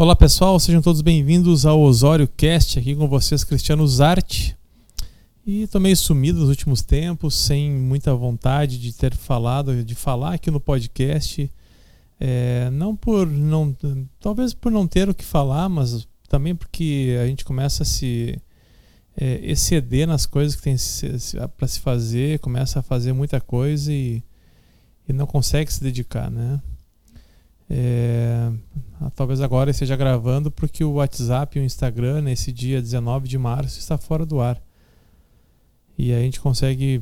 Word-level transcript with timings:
Olá 0.00 0.16
pessoal, 0.16 0.58
sejam 0.58 0.80
todos 0.80 1.02
bem-vindos 1.02 1.66
ao 1.66 1.78
Osório 1.78 2.26
Cast, 2.26 2.78
aqui 2.78 2.96
com 2.96 3.06
vocês, 3.06 3.44
Cristiano 3.44 3.86
Zarte. 3.86 4.56
E 5.46 5.66
tô 5.66 5.78
meio 5.78 5.94
sumido 5.94 6.40
nos 6.40 6.48
últimos 6.48 6.80
tempos, 6.80 7.34
sem 7.34 7.70
muita 7.70 8.14
vontade 8.14 8.78
de 8.78 8.94
ter 8.94 9.14
falado, 9.14 9.84
de 9.84 9.94
falar 9.94 10.32
aqui 10.32 10.50
no 10.50 10.58
podcast. 10.58 11.52
É, 12.18 12.70
não 12.70 12.96
por 12.96 13.26
não, 13.26 13.76
talvez 14.18 14.54
por 14.54 14.72
não 14.72 14.86
ter 14.86 15.06
o 15.10 15.14
que 15.14 15.22
falar, 15.22 15.68
mas 15.68 16.08
também 16.30 16.54
porque 16.54 17.18
a 17.22 17.26
gente 17.26 17.44
começa 17.44 17.82
a 17.82 17.86
se 17.86 18.40
é, 19.14 19.38
exceder 19.42 20.08
nas 20.08 20.24
coisas 20.24 20.56
que 20.56 20.62
tem 20.62 20.76
para 21.58 21.68
se 21.68 21.78
fazer, 21.78 22.38
começa 22.38 22.78
a 22.78 22.82
fazer 22.82 23.12
muita 23.12 23.38
coisa 23.38 23.92
e, 23.92 24.24
e 25.06 25.12
não 25.12 25.26
consegue 25.26 25.70
se 25.70 25.82
dedicar, 25.82 26.30
né? 26.30 26.58
É, 27.72 28.50
talvez 29.14 29.40
agora 29.40 29.70
esteja 29.70 29.94
gravando 29.94 30.50
porque 30.50 30.82
o 30.82 30.94
WhatsApp 30.94 31.56
e 31.56 31.62
o 31.62 31.64
Instagram, 31.64 32.22
nesse 32.22 32.50
dia 32.50 32.82
19 32.82 33.28
de 33.28 33.38
março, 33.38 33.78
está 33.78 33.96
fora 33.96 34.26
do 34.26 34.40
ar. 34.40 34.60
E 35.96 36.12
a 36.12 36.18
gente 36.18 36.40
consegue 36.40 37.00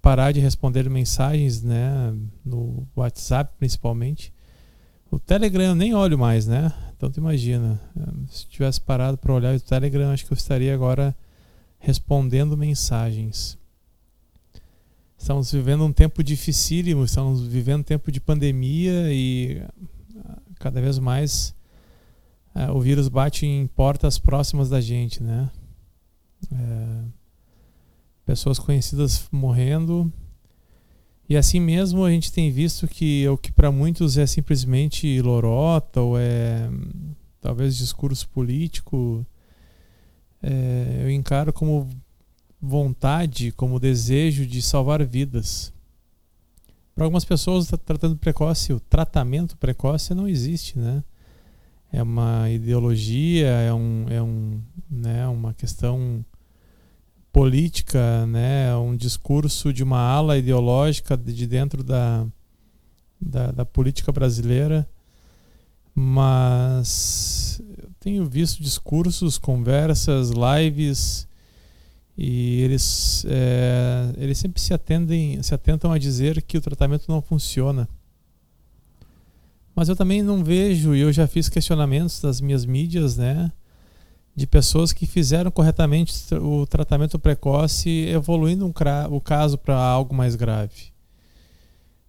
parar 0.00 0.30
de 0.30 0.38
responder 0.38 0.88
mensagens, 0.88 1.60
né, 1.62 2.14
no 2.44 2.86
WhatsApp 2.94 3.52
principalmente. 3.58 4.32
O 5.10 5.18
Telegram 5.18 5.64
eu 5.64 5.74
nem 5.74 5.94
olho 5.94 6.18
mais, 6.18 6.46
né? 6.46 6.72
Então 6.96 7.10
tu 7.10 7.18
imagina, 7.18 7.80
se 8.28 8.46
tivesse 8.46 8.80
parado 8.80 9.18
para 9.18 9.32
olhar 9.32 9.54
o 9.54 9.60
Telegram, 9.60 10.10
acho 10.10 10.24
que 10.24 10.32
eu 10.32 10.36
estaria 10.36 10.72
agora 10.72 11.16
respondendo 11.78 12.56
mensagens. 12.56 13.58
Estamos 15.18 15.50
vivendo 15.50 15.84
um 15.84 15.92
tempo 15.92 16.22
dificílimo, 16.22 17.04
estamos 17.04 17.46
vivendo 17.46 17.80
um 17.80 17.84
tempo 17.84 18.12
de 18.12 18.20
pandemia 18.20 19.12
e 19.12 19.62
cada 20.58 20.80
vez 20.80 20.98
mais 20.98 21.54
é, 22.54 22.70
o 22.70 22.80
vírus 22.80 23.08
bate 23.08 23.44
em 23.44 23.66
portas 23.66 24.18
próximas 24.18 24.70
da 24.70 24.80
gente, 24.80 25.22
né? 25.22 25.50
É, 26.50 27.02
pessoas 28.24 28.58
conhecidas 28.58 29.28
morrendo. 29.30 30.10
E 31.28 31.36
assim 31.36 31.60
mesmo 31.60 32.04
a 32.04 32.10
gente 32.10 32.32
tem 32.32 32.50
visto 32.50 32.88
que 32.88 33.28
o 33.28 33.36
que 33.36 33.52
para 33.52 33.70
muitos 33.70 34.16
é 34.16 34.26
simplesmente 34.26 35.20
lorota 35.20 36.00
ou 36.00 36.18
é 36.18 36.70
talvez 37.40 37.76
discurso 37.76 38.28
político, 38.30 39.24
é, 40.42 41.02
eu 41.02 41.10
encaro 41.10 41.52
como 41.52 41.88
vontade, 42.60 43.52
como 43.52 43.78
desejo 43.78 44.46
de 44.46 44.62
salvar 44.62 45.04
vidas. 45.04 45.72
Para 46.96 47.04
algumas 47.04 47.26
pessoas, 47.26 47.70
o 47.70 47.76
tratamento 47.76 48.18
precoce, 48.18 48.72
o 48.72 48.80
tratamento 48.80 49.54
precoce 49.58 50.14
não 50.14 50.26
existe, 50.26 50.78
né? 50.78 51.04
É 51.92 52.02
uma 52.02 52.48
ideologia, 52.50 53.48
é, 53.48 53.72
um, 53.72 54.06
é 54.08 54.22
um, 54.22 54.62
né, 54.90 55.28
uma 55.28 55.52
questão 55.52 56.24
política, 57.30 58.24
né, 58.26 58.74
um 58.76 58.96
discurso 58.96 59.74
de 59.74 59.82
uma 59.82 60.00
ala 60.00 60.38
ideológica 60.38 61.18
de 61.18 61.46
dentro 61.46 61.84
da, 61.84 62.26
da, 63.20 63.52
da 63.52 63.64
política 63.66 64.10
brasileira, 64.10 64.88
mas 65.94 67.60
eu 67.78 67.90
tenho 68.00 68.24
visto 68.24 68.62
discursos, 68.62 69.36
conversas, 69.36 70.30
lives 70.30 71.28
e 72.16 72.62
eles, 72.62 73.26
é, 73.28 74.12
eles 74.16 74.38
sempre 74.38 74.60
se, 74.60 74.72
atendem, 74.72 75.42
se 75.42 75.54
atentam 75.54 75.92
a 75.92 75.98
dizer 75.98 76.40
que 76.42 76.56
o 76.56 76.60
tratamento 76.60 77.04
não 77.08 77.20
funciona. 77.20 77.86
Mas 79.74 79.90
eu 79.90 79.96
também 79.96 80.22
não 80.22 80.42
vejo, 80.42 80.94
e 80.94 81.00
eu 81.00 81.12
já 81.12 81.26
fiz 81.26 81.50
questionamentos 81.50 82.20
das 82.22 82.40
minhas 82.40 82.64
mídias, 82.64 83.18
né? 83.18 83.52
De 84.34 84.46
pessoas 84.46 84.92
que 84.92 85.06
fizeram 85.06 85.50
corretamente 85.50 86.34
o 86.34 86.66
tratamento 86.66 87.18
precoce, 87.18 88.06
evoluindo 88.08 88.66
um, 88.66 88.72
o 89.10 89.20
caso 89.20 89.58
para 89.58 89.76
algo 89.76 90.14
mais 90.14 90.34
grave. 90.34 90.92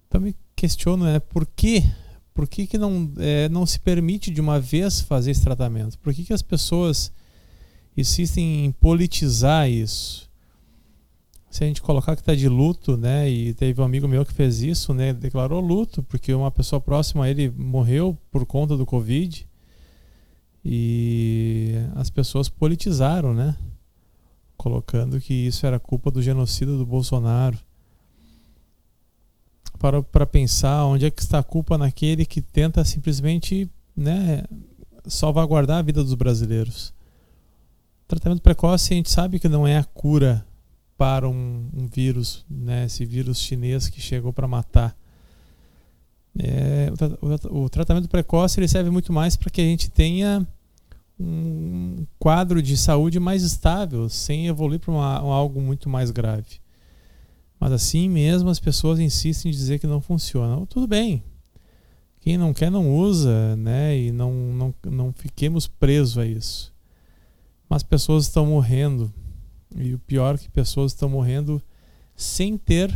Então 0.06 0.22
me 0.22 0.34
questiono, 0.56 1.04
né? 1.04 1.20
Por 1.20 1.44
que, 1.44 1.84
por 2.32 2.48
que, 2.48 2.66
que 2.66 2.78
não, 2.78 3.12
é, 3.18 3.50
não 3.50 3.66
se 3.66 3.78
permite 3.78 4.30
de 4.30 4.40
uma 4.40 4.58
vez 4.58 5.02
fazer 5.02 5.32
esse 5.32 5.42
tratamento? 5.42 5.98
Por 5.98 6.14
que, 6.14 6.24
que 6.24 6.32
as 6.32 6.42
pessoas 6.42 7.12
insistem 8.00 8.64
em 8.64 8.72
politizar 8.72 9.68
isso. 9.68 10.28
Se 11.50 11.64
a 11.64 11.66
gente 11.66 11.82
colocar 11.82 12.14
que 12.14 12.22
está 12.22 12.34
de 12.34 12.48
luto, 12.48 12.96
né, 12.96 13.28
e 13.28 13.54
teve 13.54 13.80
um 13.80 13.84
amigo 13.84 14.06
meu 14.06 14.24
que 14.24 14.32
fez 14.32 14.60
isso, 14.60 14.94
né, 14.94 15.12
declarou 15.12 15.60
luto 15.60 16.02
porque 16.02 16.32
uma 16.32 16.50
pessoa 16.50 16.80
próxima 16.80 17.24
a 17.24 17.30
ele 17.30 17.50
morreu 17.50 18.16
por 18.30 18.46
conta 18.46 18.76
do 18.76 18.86
Covid 18.86 19.48
e 20.64 21.72
as 21.96 22.10
pessoas 22.10 22.48
politizaram, 22.48 23.34
né, 23.34 23.56
colocando 24.56 25.20
que 25.20 25.34
isso 25.34 25.66
era 25.66 25.80
culpa 25.80 26.10
do 26.10 26.22
genocídio 26.22 26.78
do 26.78 26.86
Bolsonaro. 26.86 27.58
Para, 29.78 30.02
para 30.02 30.26
pensar 30.26 30.84
onde 30.84 31.06
é 31.06 31.10
que 31.10 31.22
está 31.22 31.38
a 31.38 31.44
culpa 31.44 31.78
naquele 31.78 32.26
que 32.26 32.42
tenta 32.42 32.84
simplesmente 32.84 33.70
né, 33.96 34.42
salvaguardar 35.06 35.78
a 35.78 35.82
vida 35.82 36.02
dos 36.02 36.14
brasileiros. 36.14 36.92
Tratamento 38.08 38.40
precoce 38.40 38.94
a 38.94 38.96
gente 38.96 39.10
sabe 39.10 39.38
que 39.38 39.50
não 39.50 39.66
é 39.66 39.76
a 39.76 39.84
cura 39.84 40.42
para 40.96 41.28
um, 41.28 41.68
um 41.74 41.86
vírus, 41.86 42.42
né? 42.48 42.86
Esse 42.86 43.04
vírus 43.04 43.38
chinês 43.38 43.88
que 43.88 44.00
chegou 44.00 44.32
para 44.32 44.48
matar. 44.48 44.96
É, 46.38 46.90
o, 47.50 47.64
o, 47.64 47.68
tratamento 47.68 48.08
precoce 48.08 48.58
ele 48.58 48.66
serve 48.66 48.88
muito 48.88 49.12
mais 49.12 49.36
para 49.36 49.50
que 49.50 49.60
a 49.60 49.64
gente 49.64 49.90
tenha 49.90 50.46
um 51.20 52.06
quadro 52.18 52.62
de 52.62 52.78
saúde 52.78 53.20
mais 53.20 53.42
estável, 53.42 54.08
sem 54.08 54.46
evoluir 54.46 54.80
para 54.80 54.94
algo 54.94 55.60
muito 55.60 55.90
mais 55.90 56.10
grave. 56.10 56.60
Mas 57.60 57.72
assim 57.72 58.08
mesmo 58.08 58.48
as 58.48 58.60
pessoas 58.60 59.00
insistem 59.00 59.50
em 59.50 59.54
dizer 59.54 59.80
que 59.80 59.86
não 59.86 60.00
funciona. 60.00 60.64
Tudo 60.66 60.86
bem. 60.86 61.22
Quem 62.20 62.38
não 62.38 62.54
quer 62.54 62.70
não 62.70 62.96
usa, 62.96 63.54
né? 63.56 63.98
E 63.98 64.12
não, 64.12 64.32
não, 64.32 64.74
não 64.86 65.12
fiquemos 65.12 65.66
presos 65.66 66.16
a 66.16 66.24
isso. 66.24 66.72
Mas 67.68 67.82
pessoas 67.82 68.24
estão 68.24 68.46
morrendo. 68.46 69.12
E 69.76 69.94
o 69.94 69.98
pior 69.98 70.34
é 70.34 70.38
que 70.38 70.48
pessoas 70.48 70.92
estão 70.92 71.08
morrendo 71.08 71.62
sem 72.16 72.56
ter 72.56 72.90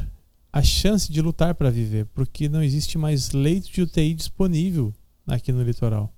a 0.53 0.63
chance 0.63 1.11
de 1.11 1.21
lutar 1.23 1.55
para 1.55 1.71
viver, 1.71 2.07
porque 2.07 2.49
não 2.49 2.63
existe 2.63 2.99
mais 2.99 3.31
leito 3.31 3.71
de 3.71 3.83
UTI 3.83 4.13
disponível 4.15 4.93
aqui 5.27 5.53
no 5.53 5.63
litoral. 5.63 6.13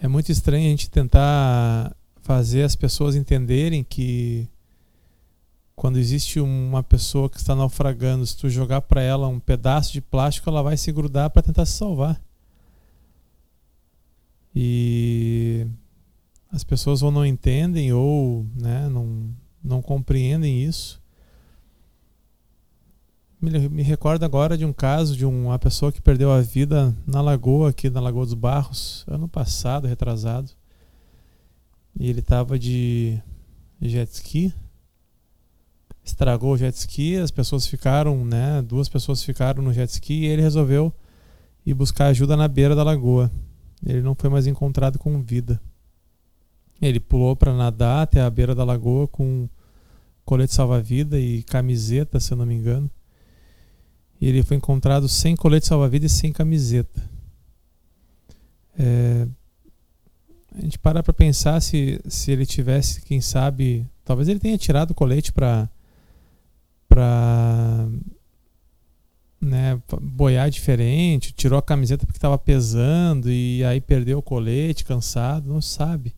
É 0.00 0.08
muito 0.08 0.30
estranho 0.30 0.66
a 0.66 0.70
gente 0.70 0.90
tentar 0.90 1.94
fazer 2.22 2.62
as 2.62 2.76
pessoas 2.76 3.14
entenderem 3.14 3.84
que 3.84 4.48
quando 5.74 5.98
existe 5.98 6.40
uma 6.40 6.82
pessoa 6.82 7.28
que 7.28 7.36
está 7.36 7.54
naufragando, 7.54 8.26
se 8.26 8.36
tu 8.36 8.48
jogar 8.48 8.80
para 8.80 9.02
ela 9.02 9.28
um 9.28 9.38
pedaço 9.38 9.92
de 9.92 10.00
plástico, 10.00 10.48
ela 10.48 10.62
vai 10.62 10.76
se 10.76 10.90
grudar 10.90 11.28
para 11.30 11.42
tentar 11.42 11.66
se 11.66 11.72
salvar. 11.72 12.20
E 14.54 15.66
as 16.52 16.64
pessoas 16.64 17.02
ou 17.02 17.10
não 17.10 17.26
entendem 17.26 17.92
ou 17.92 18.46
né, 18.54 18.88
não, 18.88 19.30
não 19.62 19.82
compreendem 19.82 20.62
isso. 20.62 21.02
Me, 23.40 23.68
me 23.68 23.82
recordo 23.82 24.24
agora 24.24 24.56
de 24.56 24.64
um 24.64 24.72
caso 24.72 25.16
de 25.16 25.26
uma 25.26 25.58
pessoa 25.58 25.92
que 25.92 26.00
perdeu 26.00 26.32
a 26.32 26.40
vida 26.40 26.96
na 27.06 27.20
lagoa, 27.20 27.70
aqui 27.70 27.90
na 27.90 28.00
Lagoa 28.00 28.24
dos 28.24 28.34
Barros, 28.34 29.04
ano 29.06 29.28
passado, 29.28 29.86
retrasado. 29.86 30.50
E 31.98 32.08
ele 32.08 32.20
estava 32.20 32.58
de 32.58 33.20
jet 33.80 34.10
ski. 34.12 34.52
Estragou 36.02 36.52
o 36.52 36.58
jet 36.58 36.74
ski, 36.76 37.16
as 37.16 37.30
pessoas 37.30 37.66
ficaram, 37.66 38.24
né? 38.24 38.62
Duas 38.62 38.88
pessoas 38.88 39.22
ficaram 39.22 39.62
no 39.62 39.72
jet 39.72 39.90
ski 39.90 40.14
e 40.22 40.26
ele 40.26 40.40
resolveu 40.40 40.92
ir 41.64 41.74
buscar 41.74 42.06
ajuda 42.06 42.36
na 42.36 42.46
beira 42.48 42.76
da 42.76 42.84
lagoa. 42.84 43.30
Ele 43.84 44.00
não 44.00 44.14
foi 44.14 44.30
mais 44.30 44.46
encontrado 44.46 44.98
com 44.98 45.20
vida. 45.20 45.60
Ele 46.80 47.00
pulou 47.00 47.34
para 47.34 47.54
nadar 47.54 48.02
até 48.02 48.20
a 48.20 48.30
beira 48.30 48.54
da 48.54 48.64
lagoa 48.64 49.08
com 49.08 49.48
colete 50.24 50.54
salva-vida 50.54 51.18
e 51.18 51.42
camiseta, 51.44 52.20
se 52.20 52.32
eu 52.32 52.36
não 52.36 52.44
me 52.44 52.54
engano. 52.54 52.90
E 54.20 54.28
ele 54.28 54.42
foi 54.42 54.56
encontrado 54.56 55.08
sem 55.08 55.36
colete 55.36 55.66
salva-vida 55.66 56.06
e 56.06 56.10
sem 56.10 56.32
camiseta. 56.32 57.02
É, 58.78 59.26
a 60.54 60.60
gente 60.60 60.78
para 60.78 61.02
para 61.02 61.12
pensar 61.12 61.60
se, 61.60 62.00
se 62.06 62.30
ele 62.30 62.46
tivesse, 62.46 63.02
quem 63.02 63.20
sabe, 63.20 63.86
talvez 64.04 64.28
ele 64.28 64.40
tenha 64.40 64.56
tirado 64.56 64.90
o 64.90 64.94
colete 64.94 65.32
para 65.32 65.68
para 66.88 67.88
né, 69.38 69.78
boiar 70.00 70.48
diferente, 70.48 71.32
tirou 71.32 71.58
a 71.58 71.62
camiseta 71.62 72.06
porque 72.06 72.16
estava 72.16 72.38
pesando 72.38 73.30
e 73.30 73.62
aí 73.64 73.80
perdeu 73.80 74.18
o 74.18 74.22
colete, 74.22 74.84
cansado, 74.84 75.52
não 75.52 75.60
sabe. 75.60 76.15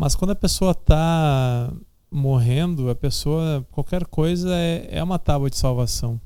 Mas 0.00 0.16
quando 0.16 0.30
a 0.30 0.34
pessoa 0.34 0.70
está 0.70 1.70
morrendo, 2.10 2.88
a 2.88 2.94
pessoa, 2.94 3.66
qualquer 3.70 4.06
coisa 4.06 4.48
é, 4.56 4.88
é 4.92 5.02
uma 5.02 5.18
tábua 5.18 5.50
de 5.50 5.58
salvação. 5.58 6.18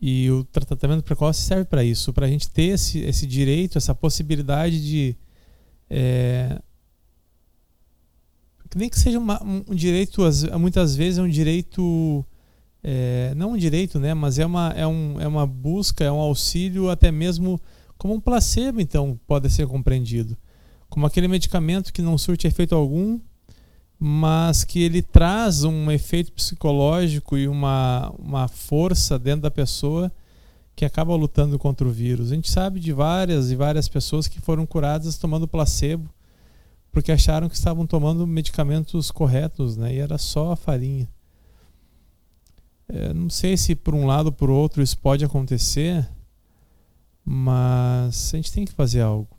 E 0.00 0.28
o 0.28 0.42
tratamento 0.42 1.04
precoce 1.04 1.42
serve 1.42 1.66
para 1.66 1.84
isso, 1.84 2.12
para 2.12 2.26
a 2.26 2.28
gente 2.28 2.50
ter 2.50 2.70
esse, 2.74 2.98
esse 2.98 3.28
direito, 3.28 3.78
essa 3.78 3.94
possibilidade 3.94 4.84
de. 4.84 5.16
É, 5.88 6.60
nem 8.74 8.88
que 8.88 8.98
seja 8.98 9.20
uma, 9.20 9.40
um 9.44 9.72
direito, 9.72 10.22
muitas 10.58 10.96
vezes 10.96 11.20
é 11.20 11.22
um 11.22 11.28
direito. 11.28 12.26
É, 12.82 13.32
não 13.36 13.52
um 13.52 13.56
direito, 13.56 14.00
né? 14.00 14.14
Mas 14.14 14.40
é 14.40 14.44
uma, 14.44 14.70
é, 14.70 14.84
um, 14.84 15.20
é 15.20 15.28
uma 15.28 15.46
busca, 15.46 16.02
é 16.02 16.10
um 16.10 16.18
auxílio, 16.18 16.90
até 16.90 17.12
mesmo 17.12 17.60
como 17.96 18.14
um 18.14 18.20
placebo, 18.20 18.80
então, 18.80 19.16
pode 19.28 19.48
ser 19.48 19.68
compreendido. 19.68 20.36
Como 20.96 21.04
aquele 21.04 21.28
medicamento 21.28 21.92
que 21.92 22.00
não 22.00 22.16
surte 22.16 22.46
efeito 22.46 22.74
algum, 22.74 23.20
mas 23.98 24.64
que 24.64 24.82
ele 24.82 25.02
traz 25.02 25.62
um 25.62 25.90
efeito 25.90 26.32
psicológico 26.32 27.36
e 27.36 27.46
uma, 27.46 28.14
uma 28.18 28.48
força 28.48 29.18
dentro 29.18 29.42
da 29.42 29.50
pessoa 29.50 30.10
que 30.74 30.86
acaba 30.86 31.14
lutando 31.14 31.58
contra 31.58 31.86
o 31.86 31.90
vírus. 31.90 32.32
A 32.32 32.34
gente 32.34 32.50
sabe 32.50 32.80
de 32.80 32.94
várias 32.94 33.50
e 33.50 33.56
várias 33.56 33.90
pessoas 33.90 34.26
que 34.26 34.40
foram 34.40 34.64
curadas 34.64 35.18
tomando 35.18 35.46
placebo 35.46 36.08
porque 36.90 37.12
acharam 37.12 37.50
que 37.50 37.56
estavam 37.56 37.86
tomando 37.86 38.26
medicamentos 38.26 39.10
corretos, 39.10 39.76
né? 39.76 39.96
E 39.96 39.98
era 39.98 40.16
só 40.16 40.52
a 40.52 40.56
farinha. 40.56 41.06
É, 42.88 43.12
não 43.12 43.28
sei 43.28 43.54
se 43.58 43.74
por 43.74 43.94
um 43.94 44.06
lado 44.06 44.28
ou 44.28 44.32
por 44.32 44.48
outro 44.48 44.82
isso 44.82 44.96
pode 44.96 45.22
acontecer, 45.22 46.08
mas 47.22 48.32
a 48.32 48.36
gente 48.38 48.50
tem 48.50 48.64
que 48.64 48.72
fazer 48.72 49.02
algo. 49.02 49.35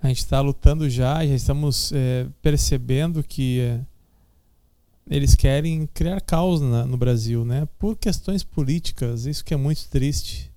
A 0.00 0.08
gente 0.08 0.18
está 0.18 0.40
lutando 0.40 0.88
já, 0.88 1.26
já 1.26 1.34
estamos 1.34 1.90
é, 1.92 2.28
percebendo 2.40 3.22
que 3.22 3.60
é, 3.60 3.80
eles 5.10 5.34
querem 5.34 5.88
criar 5.88 6.20
caos 6.20 6.60
na, 6.60 6.86
no 6.86 6.96
Brasil, 6.96 7.44
né? 7.44 7.66
Por 7.80 7.96
questões 7.96 8.44
políticas, 8.44 9.26
isso 9.26 9.44
que 9.44 9.52
é 9.52 9.56
muito 9.56 9.88
triste. 9.88 10.52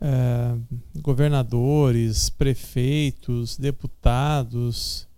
É, 0.00 0.56
governadores, 1.00 2.30
prefeitos, 2.30 3.58
deputados, 3.58 5.08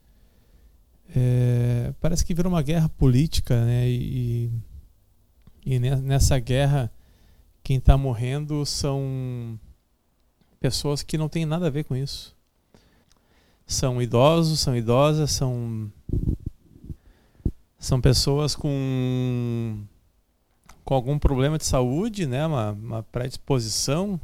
é, 1.15 1.93
parece 2.01 2.25
que 2.25 2.35
virou 2.35 2.51
uma 2.51 2.63
guerra 2.63 2.89
política, 2.89 3.63
né? 3.67 3.91
E, 3.91 4.51
e 5.67 5.79
nessa 5.79 6.39
guerra, 6.39 6.91
quem 7.63 7.77
está 7.77 7.99
morrendo 7.99 8.65
são 8.65 9.61
pessoas 10.59 11.03
que 11.03 11.19
não 11.19 11.29
têm 11.29 11.45
nada 11.45 11.67
a 11.67 11.71
ver 11.71 11.85
com 11.85 11.95
isso 11.95 12.35
são 13.67 14.01
idosos, 14.01 14.61
são 14.61 14.77
idosas, 14.77 15.31
são 15.31 15.91
são 17.79 18.01
pessoas 18.01 18.55
com 18.55 19.85
com 20.85 20.95
algum 20.95 21.19
problema 21.19 21.59
de 21.59 21.65
saúde, 21.65 22.27
né, 22.27 22.47
uma, 22.47 22.73
uma 22.73 23.03
predisposição, 23.05 24.21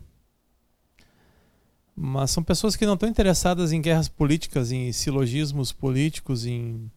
mas 1.95 2.31
são 2.31 2.43
pessoas 2.43 2.77
que 2.77 2.87
não 2.87 2.95
estão 2.95 3.09
interessadas 3.09 3.73
em 3.73 3.81
guerras 3.81 4.09
políticas, 4.09 4.71
em 4.71 4.93
silogismos 4.93 5.73
políticos, 5.73 6.47
em 6.47 6.91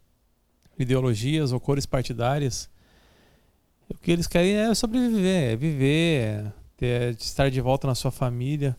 ideologias 0.78 1.52
ou 1.52 1.60
cores 1.60 1.86
partidárias. 1.86 2.70
O 3.90 3.96
que 3.96 4.12
eles 4.12 4.28
querem 4.28 4.54
é 4.54 4.74
sobreviver, 4.74 5.54
é 5.54 5.56
viver, 5.56 6.22
é 6.22 6.54
ter, 6.78 7.16
estar 7.16 7.50
de 7.50 7.60
volta 7.62 7.88
na 7.88 7.96
sua 7.96 8.12
família. 8.12 8.78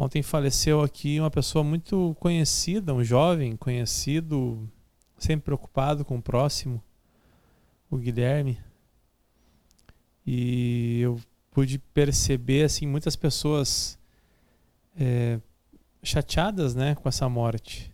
Ontem 0.00 0.22
faleceu 0.22 0.80
aqui 0.80 1.18
uma 1.18 1.28
pessoa 1.28 1.64
muito 1.64 2.14
conhecida, 2.20 2.94
um 2.94 3.02
jovem 3.02 3.56
conhecido, 3.56 4.70
sempre 5.18 5.46
preocupado 5.46 6.04
com 6.04 6.18
o 6.18 6.22
próximo, 6.22 6.80
o 7.90 7.96
Guilherme. 7.96 8.56
E 10.24 11.00
eu 11.00 11.20
pude 11.50 11.80
perceber 11.80 12.62
assim 12.62 12.86
muitas 12.86 13.16
pessoas 13.16 13.98
é, 14.96 15.40
chateadas, 16.00 16.76
né, 16.76 16.94
com 16.94 17.08
essa 17.08 17.28
morte. 17.28 17.92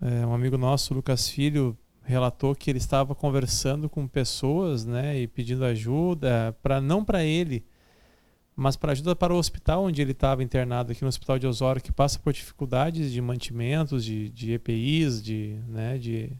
É, 0.00 0.24
um 0.24 0.32
amigo 0.32 0.56
nosso, 0.56 0.94
Lucas 0.94 1.28
Filho, 1.28 1.76
relatou 2.04 2.54
que 2.54 2.70
ele 2.70 2.78
estava 2.78 3.14
conversando 3.14 3.86
com 3.86 4.08
pessoas, 4.08 4.86
né, 4.86 5.20
e 5.20 5.28
pedindo 5.28 5.62
ajuda 5.62 6.56
para 6.62 6.80
não 6.80 7.04
para 7.04 7.22
ele 7.22 7.66
mas 8.54 8.76
para 8.76 8.92
ajuda 8.92 9.16
para 9.16 9.32
o 9.32 9.38
hospital 9.38 9.84
onde 9.84 10.02
ele 10.02 10.12
estava 10.12 10.42
internado, 10.42 10.92
aqui 10.92 11.02
no 11.02 11.08
Hospital 11.08 11.38
de 11.38 11.46
Osório, 11.46 11.82
que 11.82 11.92
passa 11.92 12.18
por 12.18 12.32
dificuldades 12.32 13.10
de 13.10 13.20
mantimentos, 13.20 14.04
de, 14.04 14.28
de 14.28 14.52
EPIs, 14.52 15.22
de, 15.22 15.58
né, 15.68 15.96
de 15.98 16.32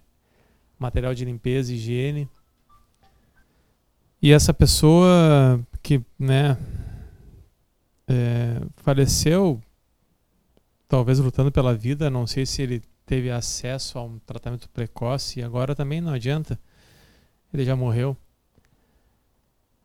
material 0.79 1.15
de 1.15 1.25
limpeza 1.25 1.73
e 1.73 1.77
higiene. 1.77 2.29
E 4.21 4.31
essa 4.31 4.53
pessoa 4.53 5.61
que 5.83 6.01
né, 6.19 6.57
é, 8.07 8.61
faleceu, 8.77 9.61
talvez 10.87 11.19
lutando 11.19 11.51
pela 11.51 11.75
vida, 11.75 12.11
não 12.11 12.27
sei 12.27 12.45
se 12.47 12.63
ele 12.63 12.83
teve 13.07 13.31
acesso 13.31 13.99
a 13.99 14.03
um 14.05 14.19
tratamento 14.19 14.69
precoce, 14.69 15.41
e 15.41 15.43
agora 15.43 15.75
também 15.75 16.01
não 16.01 16.13
adianta, 16.13 16.59
ele 17.53 17.65
já 17.65 17.75
morreu. 17.75 18.17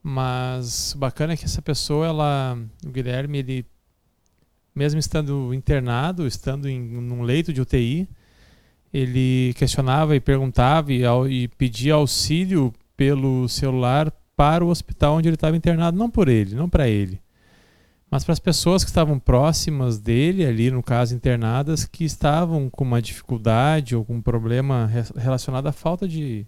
Mas 0.02 0.94
o 0.94 0.98
bacana 0.98 1.34
é 1.34 1.38
que 1.38 1.46
essa 1.46 1.62
pessoa, 1.62 2.08
ela, 2.08 2.58
o 2.86 2.90
Guilherme, 2.90 3.40
ele 3.40 3.66
mesmo 4.78 5.00
estando 5.00 5.54
internado, 5.54 6.28
estando 6.28 6.70
em 6.70 6.98
um 6.98 7.24
leito 7.24 7.52
de 7.52 7.60
UTI, 7.60 8.08
ele 8.94 9.54
questionava 9.58 10.16
e 10.16 10.20
perguntava 10.20 10.94
e, 10.94 11.02
e 11.30 11.48
pedia 11.48 11.96
auxílio 11.96 12.72
pelo 12.96 13.50
celular 13.50 14.12
para 14.36 14.64
o 14.64 14.70
hospital 14.70 15.16
onde 15.16 15.28
ele 15.28 15.36
estava 15.36 15.58
internado, 15.58 15.98
não 15.98 16.10
por 16.10 16.28
ele, 16.28 16.56
não 16.56 16.70
para 16.70 16.88
ele, 16.88 17.20
mas 18.10 18.24
para 18.24 18.34
as 18.34 18.40
pessoas 18.40 18.84
que 18.84 18.90
estavam 18.90 19.20
próximas 19.20 20.00
dele, 20.00 20.46
ali 20.46 20.70
no 20.70 20.84
caso 20.84 21.16
internadas, 21.16 21.86
que 21.86 22.06
estavam 22.06 22.70
com 22.70 22.84
uma 22.84 23.02
dificuldade 23.02 23.96
ou 23.96 24.06
com 24.06 24.16
um 24.16 24.22
problema 24.22 24.90
relacionado 25.16 25.68
à 25.68 25.72
falta 25.72 26.08
de 26.08 26.46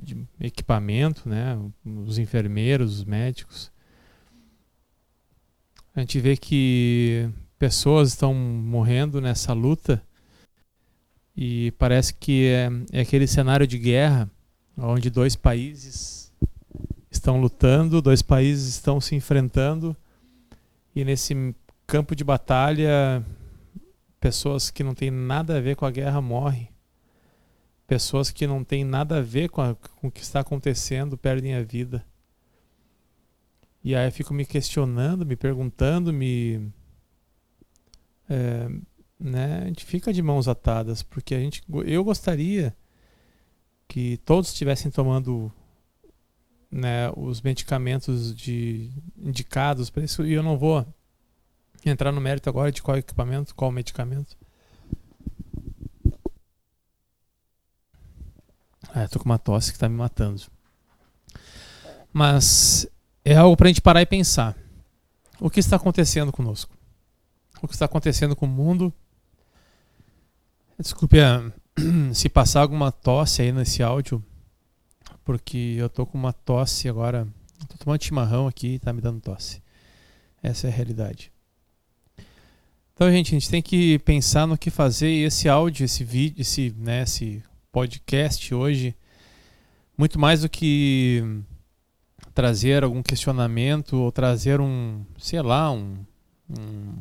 de 0.00 0.26
equipamento, 0.40 1.28
né? 1.28 1.58
Os 1.84 2.18
enfermeiros, 2.18 2.98
os 2.98 3.04
médicos. 3.04 3.70
A 5.94 6.00
gente 6.00 6.18
vê 6.20 6.36
que 6.36 7.28
pessoas 7.58 8.08
estão 8.08 8.34
morrendo 8.34 9.20
nessa 9.20 9.52
luta 9.52 10.02
e 11.36 11.70
parece 11.72 12.14
que 12.14 12.46
é, 12.46 12.70
é 12.92 13.00
aquele 13.02 13.26
cenário 13.26 13.66
de 13.66 13.78
guerra 13.78 14.30
onde 14.76 15.10
dois 15.10 15.36
países 15.36 16.32
estão 17.10 17.40
lutando, 17.40 18.00
dois 18.00 18.22
países 18.22 18.68
estão 18.68 19.00
se 19.00 19.14
enfrentando 19.14 19.94
e 20.96 21.04
nesse 21.04 21.54
campo 21.86 22.16
de 22.16 22.24
batalha 22.24 23.24
pessoas 24.18 24.70
que 24.70 24.82
não 24.82 24.94
têm 24.94 25.10
nada 25.10 25.58
a 25.58 25.60
ver 25.60 25.76
com 25.76 25.84
a 25.84 25.90
guerra 25.90 26.20
morrem 26.22 26.71
pessoas 27.92 28.30
que 28.30 28.46
não 28.46 28.64
têm 28.64 28.84
nada 28.84 29.18
a 29.18 29.20
ver 29.20 29.50
com, 29.50 29.60
a, 29.60 29.74
com 29.74 30.06
o 30.06 30.10
que 30.10 30.22
está 30.22 30.40
acontecendo 30.40 31.18
perdem 31.18 31.54
a 31.54 31.62
vida. 31.62 32.02
E 33.84 33.94
aí 33.94 34.08
eu 34.08 34.12
fico 34.12 34.32
me 34.32 34.46
questionando, 34.46 35.26
me 35.26 35.36
perguntando, 35.36 36.10
me. 36.10 36.72
É, 38.30 38.66
né, 39.20 39.64
a 39.64 39.66
gente 39.66 39.84
fica 39.84 40.10
de 40.10 40.22
mãos 40.22 40.48
atadas, 40.48 41.02
porque 41.02 41.34
a 41.34 41.38
gente, 41.38 41.62
eu 41.84 42.02
gostaria 42.02 42.74
que 43.86 44.16
todos 44.24 44.48
estivessem 44.48 44.90
tomando 44.90 45.52
né, 46.70 47.12
os 47.14 47.42
medicamentos 47.42 48.34
de, 48.34 48.90
indicados 49.18 49.90
para 49.90 50.02
isso, 50.02 50.24
e 50.24 50.32
eu 50.32 50.42
não 50.42 50.56
vou 50.56 50.86
entrar 51.84 52.10
no 52.10 52.22
mérito 52.22 52.48
agora 52.48 52.72
de 52.72 52.82
qual 52.82 52.96
equipamento, 52.96 53.54
qual 53.54 53.70
medicamento. 53.70 54.34
É, 58.94 59.06
tô 59.06 59.18
com 59.18 59.24
uma 59.24 59.38
tosse 59.38 59.72
que 59.72 59.78
tá 59.78 59.88
me 59.88 59.96
matando. 59.96 60.42
Mas 62.12 62.86
é 63.24 63.36
algo 63.36 63.56
pra 63.56 63.68
gente 63.68 63.80
parar 63.80 64.02
e 64.02 64.06
pensar. 64.06 64.56
O 65.40 65.48
que 65.48 65.60
está 65.60 65.76
acontecendo 65.76 66.30
conosco? 66.30 66.76
O 67.62 67.66
que 67.66 67.74
está 67.74 67.86
acontecendo 67.86 68.36
com 68.36 68.46
o 68.46 68.48
mundo? 68.48 68.92
Desculpe 70.78 71.18
é, 71.18 71.52
se 72.12 72.28
passar 72.28 72.60
alguma 72.60 72.92
tosse 72.92 73.42
aí 73.42 73.52
nesse 73.52 73.82
áudio, 73.82 74.22
porque 75.24 75.74
eu 75.78 75.88
tô 75.88 76.04
com 76.04 76.18
uma 76.18 76.32
tosse 76.32 76.88
agora. 76.88 77.26
Tô 77.68 77.76
tomando 77.78 78.02
chimarrão 78.02 78.46
aqui 78.46 78.74
e 78.74 78.78
tá 78.78 78.92
me 78.92 79.00
dando 79.00 79.20
tosse. 79.20 79.62
Essa 80.42 80.66
é 80.66 80.70
a 80.70 80.74
realidade. 80.74 81.32
Então, 82.94 83.10
gente, 83.10 83.28
a 83.28 83.38
gente 83.38 83.48
tem 83.48 83.62
que 83.62 83.98
pensar 84.00 84.46
no 84.46 84.58
que 84.58 84.70
fazer 84.70 85.08
e 85.08 85.24
esse 85.24 85.48
áudio, 85.48 85.84
esse 85.84 86.04
vídeo, 86.04 86.40
esse, 86.42 86.74
né, 86.76 87.02
esse 87.02 87.42
podcast 87.72 88.54
hoje, 88.54 88.94
muito 89.96 90.20
mais 90.20 90.42
do 90.42 90.48
que 90.48 91.42
trazer 92.34 92.84
algum 92.84 93.02
questionamento 93.02 93.96
ou 93.96 94.12
trazer 94.12 94.60
um, 94.60 95.04
sei 95.18 95.40
lá, 95.40 95.72
um, 95.72 95.96
um, 96.50 96.94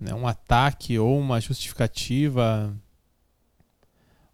né, 0.00 0.14
um 0.14 0.26
ataque 0.26 0.98
ou 0.98 1.18
uma 1.18 1.38
justificativa 1.40 2.74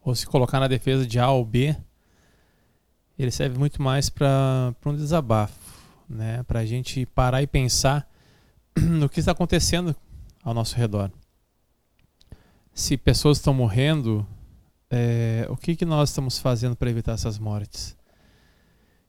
ou 0.02 0.14
se 0.14 0.25
colocar 0.25 0.61
na 0.61 0.68
defesa 0.68 1.04
de 1.04 1.18
A 1.18 1.28
ou 1.30 1.44
B, 1.44 1.76
ele 3.18 3.32
serve 3.32 3.58
muito 3.58 3.82
mais 3.82 4.08
para 4.08 4.73
um 4.85 4.94
desabafo, 4.94 5.58
né? 6.08 6.44
Para 6.44 6.61
a 6.61 6.66
gente 6.66 7.04
parar 7.06 7.42
e 7.42 7.46
pensar 7.46 8.08
no 8.78 9.08
que 9.08 9.18
está 9.18 9.32
acontecendo 9.32 9.96
ao 10.44 10.54
nosso 10.54 10.76
redor. 10.76 11.11
Se 12.73 12.96
pessoas 12.96 13.38
estão 13.38 13.52
morrendo, 13.52 14.25
é, 14.90 15.47
o 15.49 15.57
que, 15.57 15.75
que 15.75 15.85
nós 15.85 16.11
estamos 16.11 16.38
fazendo 16.38 16.76
para 16.76 16.90
evitar 16.90 17.12
essas 17.12 17.38
mortes? 17.38 17.97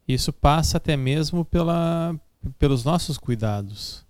Isso 0.07 0.31
passa 0.31 0.77
até 0.77 0.95
mesmo 0.95 1.43
pela, 1.43 2.15
pelos 2.57 2.83
nossos 2.83 3.17
cuidados, 3.17 4.05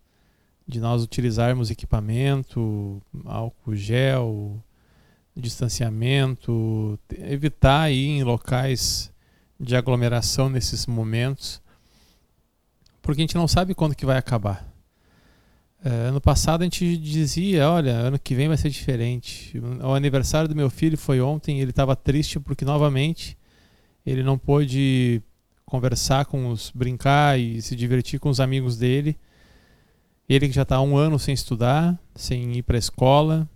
de 0.68 0.80
nós 0.80 1.02
utilizarmos 1.04 1.72
equipamento, 1.72 3.02
álcool 3.26 3.76
gel, 3.76 4.64
distanciamento, 5.36 7.00
evitar 7.18 7.92
ir 7.92 8.08
em 8.08 8.24
locais 8.24 9.12
de 9.60 9.76
aglomeração 9.76 10.50
nesses 10.50 10.86
momentos, 10.86 11.62
porque 13.02 13.22
a 13.22 13.24
gente 13.24 13.36
não 13.36 13.48
sabe 13.48 13.74
quando 13.74 13.96
que 13.96 14.06
vai 14.06 14.18
acabar. 14.18 14.68
É, 15.88 16.10
ano 16.10 16.20
passado 16.20 16.64
a 16.64 16.66
gente 16.66 16.98
dizia, 16.98 17.70
olha, 17.70 17.94
ano 17.94 18.20
que 18.20 18.36
vem 18.36 18.50
vai 18.50 18.58
ser 18.58 18.70
diferente. 18.70 19.58
O 19.82 19.94
aniversário 19.94 20.50
do 20.50 20.56
meu 20.56 20.70
filho 20.70 20.98
foi 20.98 21.22
ontem, 21.22 21.62
ele 21.62 21.70
estava 21.70 21.96
triste 21.96 22.42
porque 22.42 22.66
novamente 22.66 23.38
ele 24.06 24.22
não 24.22 24.38
pôde 24.38 25.22
conversar 25.66 26.26
com 26.26 26.50
os, 26.50 26.72
brincar 26.76 27.40
e 27.40 27.62
se 27.62 27.74
divertir 27.74 28.20
com 28.20 28.28
os 28.28 28.42
amigos 28.42 28.78
dele. 28.78 29.18
Ele 30.28 30.50
que 30.50 30.54
já 30.54 30.64
está 30.64 30.82
um 30.82 30.98
ano 30.98 31.18
sem 31.18 31.34
estudar, 31.34 31.98
sem 32.14 32.58
ir 32.58 32.64
para 32.64 32.76
a 32.76 32.80
escola. 32.80 33.48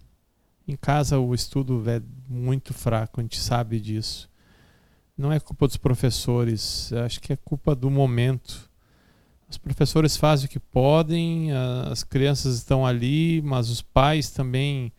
Em 0.66 0.78
casa 0.78 1.20
o 1.20 1.36
estudo 1.36 1.84
é 1.90 2.02
muito 2.30 2.74
fraco, 2.74 3.20
a 3.20 3.24
gente 3.24 3.42
sabe 3.42 3.78
disso 3.78 4.32
não 5.18 5.32
é 5.32 5.40
culpa 5.40 5.68
dos 5.68 5.78
professores, 5.78 6.92
acho 6.94 7.22
que 7.22 7.32
é 7.32 7.36
culpa 7.36 7.76
do 7.76 7.92
momento. 7.92 8.71
Os 9.52 9.58
professores 9.58 10.16
fazem 10.16 10.46
o 10.46 10.50
que 10.50 10.60
podem, 10.60 11.52
as 11.92 12.06
crianças 12.06 12.56
estão 12.56 12.86
ali, 12.86 13.42
mas 13.42 13.70
os 13.70 13.82
pais 13.82 14.32
também. 14.32 14.94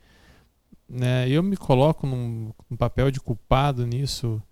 Né, 0.87 1.26
eu 1.26 1.42
me 1.42 1.56
coloco 1.56 2.06
num, 2.06 2.52
num 2.68 2.76
papel 2.76 3.11
de 3.11 3.18
culpado 3.18 3.87
nisso. 3.87 4.42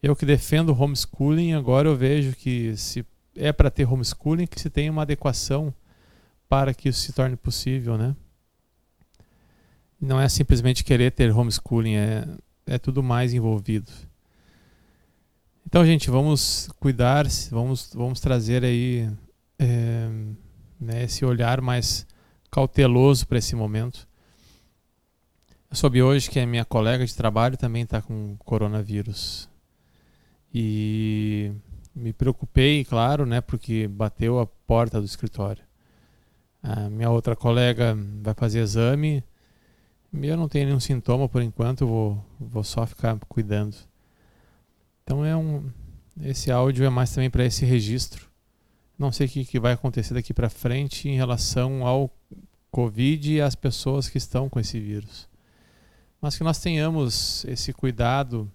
Eu 0.00 0.14
que 0.14 0.24
defendo 0.24 0.68
o 0.68 0.80
homeschooling, 0.80 1.52
agora 1.52 1.88
eu 1.88 1.96
vejo 1.96 2.36
que 2.36 2.76
se 2.76 3.04
é 3.34 3.52
para 3.52 3.72
ter 3.72 3.92
homeschooling, 3.92 4.46
que 4.46 4.60
se 4.60 4.70
tenha 4.70 4.92
uma 4.92 5.02
adequação 5.02 5.74
para 6.48 6.72
que 6.72 6.88
isso 6.88 7.00
se 7.00 7.12
torne 7.12 7.34
possível, 7.34 7.98
né? 7.98 8.14
Não 10.00 10.20
é 10.20 10.28
simplesmente 10.28 10.84
querer 10.84 11.10
ter 11.10 11.36
homeschooling, 11.36 11.96
é, 11.96 12.24
é 12.66 12.78
tudo 12.78 13.02
mais 13.02 13.34
envolvido. 13.34 13.90
Então, 15.66 15.84
gente, 15.84 16.08
vamos 16.08 16.68
cuidar, 16.78 17.26
vamos, 17.50 17.92
vamos 17.92 18.20
trazer 18.20 18.64
aí 18.64 19.10
é, 19.60 20.08
né, 20.80 21.04
esse 21.04 21.24
olhar 21.24 21.60
mais 21.60 22.06
cauteloso 22.50 23.26
para 23.26 23.38
esse 23.38 23.54
momento. 23.54 24.08
Eu 25.70 25.76
soube 25.76 26.02
hoje 26.02 26.30
que 26.30 26.40
a 26.40 26.46
minha 26.46 26.64
colega 26.64 27.04
de 27.04 27.14
trabalho 27.14 27.56
também 27.56 27.82
está 27.82 28.00
com 28.00 28.36
coronavírus. 28.38 29.48
E 30.52 31.52
me 31.94 32.12
preocupei, 32.12 32.84
claro, 32.84 33.26
né, 33.26 33.40
porque 33.40 33.86
bateu 33.86 34.40
a 34.40 34.46
porta 34.46 34.98
do 34.98 35.06
escritório. 35.06 35.62
A 36.62 36.88
minha 36.88 37.10
outra 37.10 37.36
colega 37.36 37.96
vai 38.22 38.34
fazer 38.34 38.60
exame. 38.60 39.22
Eu 40.12 40.36
não 40.36 40.48
tenho 40.48 40.66
nenhum 40.66 40.80
sintoma 40.80 41.28
por 41.28 41.42
enquanto, 41.42 41.86
vou, 41.86 42.24
vou 42.40 42.64
só 42.64 42.86
ficar 42.86 43.16
cuidando. 43.28 43.76
Então 45.04 45.24
é 45.24 45.36
um 45.36 45.70
esse 46.22 46.50
áudio 46.50 46.84
é 46.84 46.90
mais 46.90 47.14
também 47.14 47.30
para 47.30 47.44
esse 47.44 47.64
registro. 47.64 48.29
Não 49.00 49.10
sei 49.10 49.26
o 49.26 49.30
que, 49.30 49.44
que 49.44 49.58
vai 49.58 49.72
acontecer 49.72 50.12
daqui 50.12 50.34
para 50.34 50.50
frente 50.50 51.08
em 51.08 51.16
relação 51.16 51.86
ao 51.86 52.10
Covid 52.70 53.32
e 53.32 53.40
às 53.40 53.54
pessoas 53.54 54.08
que 54.08 54.18
estão 54.18 54.48
com 54.48 54.60
esse 54.60 54.78
vírus. 54.78 55.28
Mas 56.20 56.36
que 56.36 56.44
nós 56.44 56.58
tenhamos 56.58 57.44
esse 57.46 57.72
cuidado 57.72 58.50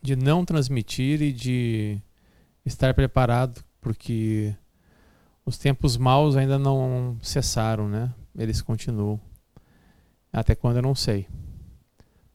de 0.00 0.16
não 0.16 0.44
transmitir 0.44 1.20
e 1.20 1.32
de 1.32 2.00
estar 2.64 2.94
preparado, 2.94 3.62
porque 3.80 4.56
os 5.44 5.58
tempos 5.58 5.96
maus 5.96 6.34
ainda 6.34 6.58
não 6.58 7.18
cessaram, 7.20 7.88
né? 7.88 8.12
Eles 8.36 8.62
continuam. 8.62 9.20
Até 10.32 10.54
quando 10.54 10.76
eu 10.76 10.82
não 10.82 10.94
sei. 10.94 11.28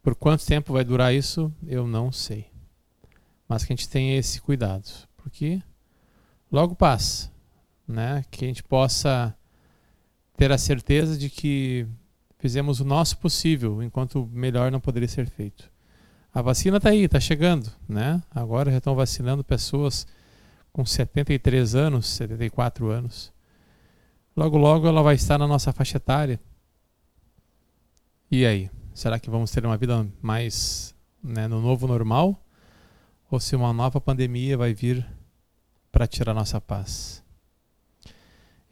Por 0.04 0.16
quanto 0.16 0.46
tempo 0.46 0.74
vai 0.74 0.84
durar 0.84 1.14
isso, 1.14 1.52
eu 1.66 1.88
não 1.88 2.12
sei 2.12 2.52
mas 3.52 3.66
que 3.66 3.74
a 3.74 3.76
gente 3.76 3.90
tenha 3.90 4.18
esse 4.18 4.40
cuidado, 4.40 4.90
porque 5.18 5.62
logo 6.52 6.76
passa, 6.76 7.32
né? 7.88 8.24
Que 8.30 8.46
a 8.46 8.48
gente 8.48 8.64
possa 8.64 9.36
ter 10.36 10.52
a 10.52 10.58
certeza 10.58 11.18
de 11.18 11.30
que 11.30 11.88
fizemos 12.40 12.80
o 12.80 12.86
nosso 12.86 13.18
possível, 13.18 13.82
enquanto 13.82 14.30
melhor 14.34 14.72
não 14.72 14.80
poderia 14.80 15.08
ser 15.08 15.28
feito. 15.30 15.70
A 16.34 16.42
vacina 16.42 16.78
está 16.78 16.90
aí, 16.90 17.04
está 17.04 17.20
chegando, 17.20 17.72
né? 17.88 18.22
Agora 18.34 18.72
já 18.72 18.78
estão 18.78 18.96
vacinando 18.96 19.44
pessoas 19.44 20.08
com 20.72 20.86
73 20.86 21.76
anos, 21.76 22.08
74 22.08 22.90
anos. 22.90 23.32
Logo, 24.36 24.58
logo 24.58 24.88
ela 24.88 25.02
vai 25.02 25.16
estar 25.16 25.38
na 25.38 25.48
nossa 25.48 25.74
faixa 25.74 25.98
etária. 25.98 26.40
E 28.30 28.46
aí? 28.46 28.70
Será 28.94 29.20
que 29.20 29.30
vamos 29.30 29.52
ter 29.52 29.66
uma 29.66 29.78
vida 29.78 30.08
mais 30.22 30.96
né, 31.22 31.48
no 31.48 31.62
novo 31.62 31.88
normal? 31.88 32.42
ou 33.32 33.40
se 33.40 33.56
uma 33.56 33.72
nova 33.72 34.02
pandemia 34.02 34.58
vai 34.58 34.74
vir 34.74 35.08
para 36.02 36.08
tirar 36.08 36.34
nossa 36.34 36.60
paz. 36.60 37.24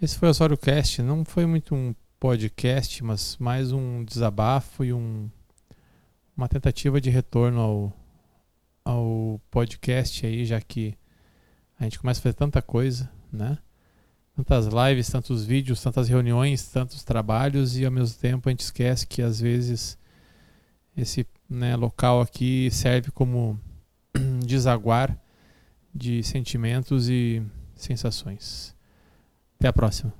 Esse 0.01 0.17
foi 0.17 0.29
o 0.29 0.31
Osório 0.31 0.57
Cast, 0.57 0.99
não 1.03 1.23
foi 1.23 1.45
muito 1.45 1.75
um 1.75 1.93
podcast, 2.19 3.03
mas 3.03 3.37
mais 3.37 3.71
um 3.71 4.03
desabafo 4.03 4.83
e 4.83 4.91
um, 4.91 5.29
uma 6.35 6.47
tentativa 6.47 6.99
de 6.99 7.11
retorno 7.11 7.61
ao, 7.61 7.93
ao 8.83 9.41
podcast 9.51 10.25
aí, 10.25 10.43
já 10.43 10.59
que 10.59 10.97
a 11.79 11.83
gente 11.83 11.99
começa 11.99 12.19
a 12.19 12.23
fazer 12.23 12.33
tanta 12.33 12.63
coisa, 12.63 13.07
né? 13.31 13.59
Tantas 14.35 14.65
lives, 14.65 15.07
tantos 15.07 15.45
vídeos, 15.45 15.83
tantas 15.83 16.09
reuniões, 16.09 16.67
tantos 16.69 17.03
trabalhos 17.03 17.77
e 17.77 17.85
ao 17.85 17.91
mesmo 17.91 18.17
tempo 18.17 18.49
a 18.49 18.51
gente 18.51 18.61
esquece 18.61 19.05
que 19.05 19.21
às 19.21 19.39
vezes 19.39 19.99
esse 20.97 21.27
né, 21.47 21.75
local 21.75 22.21
aqui 22.21 22.71
serve 22.71 23.11
como 23.11 23.61
desaguar 24.43 25.15
de 25.99 26.23
sentimentos 26.23 27.09
e 27.09 27.43
sensações. 27.75 28.75
Até 29.59 29.67
a 29.67 29.73
próxima. 29.73 30.13